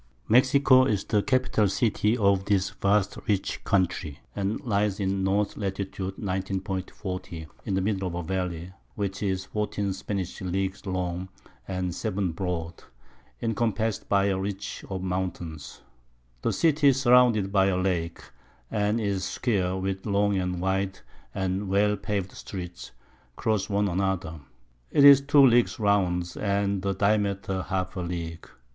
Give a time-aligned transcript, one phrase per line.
[0.27, 5.45] Mexico is the Capital City of this vast rich Country, and lies in N.
[5.55, 5.99] Lat.
[6.17, 6.59] 19.
[6.59, 7.47] 40.
[7.67, 11.29] in the Middle of a Valley, which is 14 Spanish Leagues long,
[11.67, 12.83] and 7 broad,
[13.43, 15.81] encompass'd by a Ridge of Mountains.
[16.41, 18.23] The City is surrounded by a Lake,
[18.71, 20.97] and is square, with long, wide,
[21.35, 22.89] and well pav'd Streets,
[23.35, 24.39] cross one another.
[24.91, 28.49] 'Tis 2 Leagues round, and the Diameter half a League.